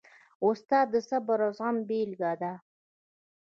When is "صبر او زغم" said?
1.09-1.77